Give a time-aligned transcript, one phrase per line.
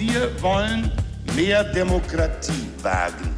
[0.00, 0.90] Wir wollen
[1.36, 3.34] mehr Demokratie wagen.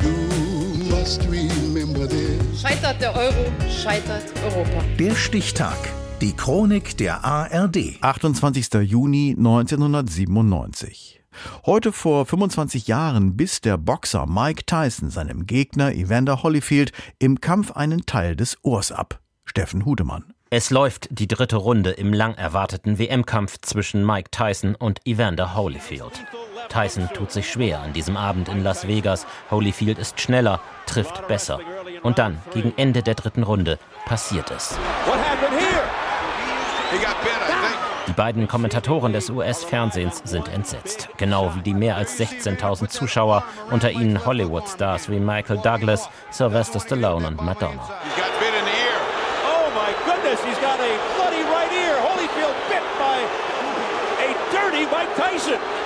[2.57, 4.85] Scheitert der Euro, scheitert Europa.
[4.97, 5.77] Der Stichtag.
[6.21, 7.99] Die Chronik der ARD.
[8.01, 8.75] 28.
[8.75, 11.21] Juni 1997.
[11.67, 17.73] Heute vor 25 Jahren biss der Boxer Mike Tyson seinem Gegner Evander Holyfield im Kampf
[17.73, 19.19] einen Teil des Ohrs ab.
[19.47, 20.33] Steffen Hudemann.
[20.51, 26.23] Es läuft die dritte Runde im lang erwarteten WM-Kampf zwischen Mike Tyson und Evander Holyfield.
[26.73, 29.27] Tyson tut sich schwer an diesem Abend in Las Vegas.
[29.51, 31.61] Holyfield ist schneller, trifft besser.
[32.03, 34.79] Und dann, gegen Ende der dritten Runde, passiert es.
[38.07, 41.09] Die beiden Kommentatoren des US-Fernsehens sind entsetzt.
[41.19, 47.27] Genau wie die mehr als 16.000 Zuschauer, unter ihnen Hollywood-Stars wie Michael Douglas, Sylvester Stallone
[47.27, 47.83] und Madonna.
[49.45, 49.73] Oh
[55.17, 55.82] Tyson.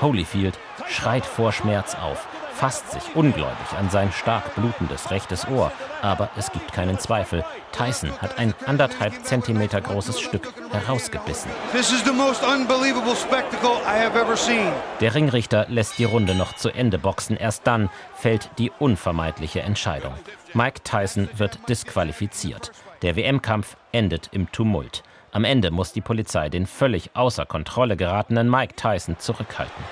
[0.00, 0.58] Holyfield
[0.88, 5.72] schreit vor Schmerz auf, fasst sich ungläubig an sein stark blutendes rechtes Ohr.
[6.02, 7.44] Aber es gibt keinen Zweifel.
[7.72, 11.50] Tyson hat ein anderthalb Zentimeter großes Stück herausgebissen.
[11.72, 14.72] This is the most unbelievable spectacle I have ever seen.
[15.00, 17.36] Der Ringrichter lässt die Runde noch zu Ende boxen.
[17.36, 20.14] Erst dann fällt die unvermeidliche Entscheidung.
[20.54, 22.72] Mike Tyson wird disqualifiziert.
[23.02, 25.02] Der WM-Kampf endet im Tumult.
[25.30, 29.84] Am Ende muss die Polizei den völlig außer Kontrolle geratenen Mike Tyson zurückhalten.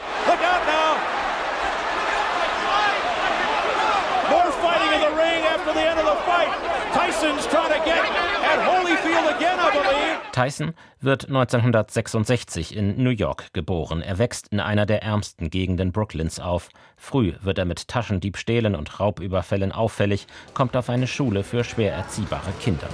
[10.33, 14.03] Tyson wird 1966 in New York geboren.
[14.03, 16.69] Er wächst in einer der ärmsten Gegenden Brooklyns auf.
[16.97, 22.53] Früh wird er mit Taschendiebstählen und Raubüberfällen auffällig, kommt auf eine Schule für schwer erziehbare
[22.61, 22.89] Kinder.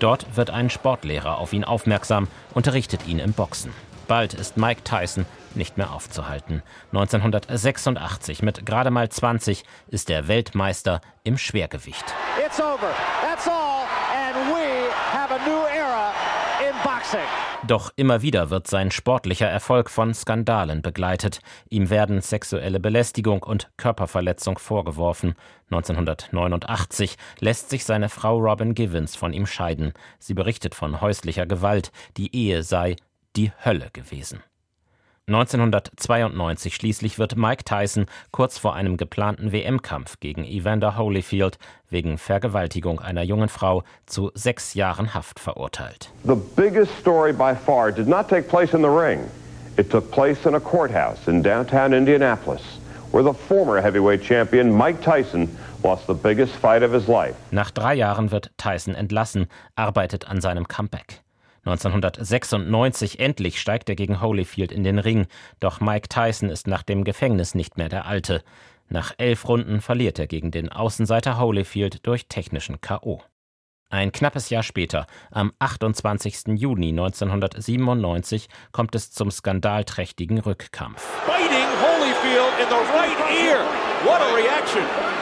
[0.00, 3.72] Dort wird ein Sportlehrer auf ihn aufmerksam, unterrichtet ihn im Boxen.
[4.08, 6.62] Bald ist Mike Tyson nicht mehr aufzuhalten.
[6.92, 12.04] 1986 mit gerade mal 20 ist er Weltmeister im Schwergewicht.
[12.44, 12.92] It's over.
[13.22, 13.86] That's all.
[14.12, 15.79] And we have a new.
[17.66, 21.40] Doch immer wieder wird sein sportlicher Erfolg von Skandalen begleitet.
[21.68, 25.34] Ihm werden sexuelle Belästigung und Körperverletzung vorgeworfen.
[25.70, 29.92] 1989 lässt sich seine Frau Robin Givens von ihm scheiden.
[30.18, 31.92] Sie berichtet von häuslicher Gewalt.
[32.16, 32.96] Die Ehe sei
[33.36, 34.42] die Hölle gewesen.
[35.30, 41.58] 1992 schließlich wird Mike Tyson kurz vor einem geplanten WM-Kampf gegen Evander Holyfield
[41.88, 46.10] wegen Vergewaltigung einer jungen Frau zu sechs Jahren Haft verurteilt.
[46.24, 49.20] The biggest story by far did not take place in the ring.
[49.76, 52.62] It took place in a courthouse in downtown Indianapolis,
[53.12, 55.48] where the former heavyweight champion Mike Tyson
[55.84, 57.36] lost the biggest fight of his life.
[57.52, 61.22] Nach drei Jahren wird Tyson entlassen, arbeitet an seinem Comeback.
[61.70, 65.26] 1996 endlich steigt er gegen Holyfield in den Ring,
[65.60, 68.42] doch Mike Tyson ist nach dem Gefängnis nicht mehr der Alte.
[68.88, 73.22] Nach elf Runden verliert er gegen den Außenseiter Holyfield durch technischen K.O.
[73.88, 76.56] Ein knappes Jahr später, am 28.
[76.56, 81.04] Juni 1997, kommt es zum skandalträchtigen Rückkampf.
[81.26, 83.64] Biting Holyfield in the right ear.
[84.04, 85.19] What a reaction.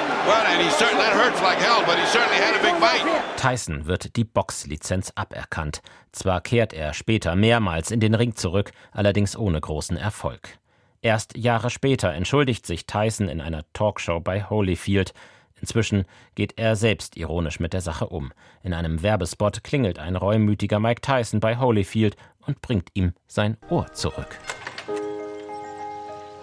[3.36, 5.80] Tyson wird die Boxlizenz aberkannt.
[6.12, 10.58] Zwar kehrt er später mehrmals in den Ring zurück, allerdings ohne großen Erfolg.
[11.00, 15.14] Erst Jahre später entschuldigt sich Tyson in einer Talkshow bei Holyfield.
[15.60, 18.32] Inzwischen geht er selbst ironisch mit der Sache um.
[18.62, 22.16] In einem Werbespot klingelt ein reumütiger Mike Tyson bei Holyfield
[22.46, 24.38] und bringt ihm sein Ohr zurück.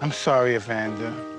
[0.00, 1.35] I'm sorry, Evander.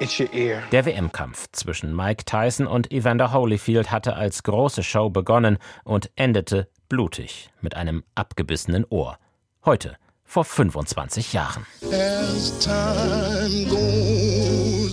[0.00, 6.68] Der WM-Kampf zwischen Mike Tyson und Evander Holyfield hatte als große Show begonnen und endete
[6.88, 9.18] blutig mit einem abgebissenen Ohr.
[9.64, 11.66] Heute, vor 25 Jahren.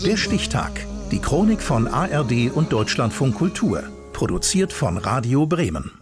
[0.06, 0.72] Der Stichtag.
[1.12, 3.84] Die Chronik von ARD und Deutschlandfunk Kultur.
[4.14, 6.01] Produziert von Radio Bremen.